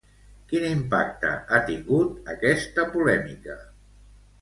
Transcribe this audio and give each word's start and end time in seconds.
Quin 0.51 0.63
impacte 0.69 1.35
ha 1.57 1.61
tingut 1.69 2.35
aquesta 2.35 2.91
polèmica? 2.99 3.63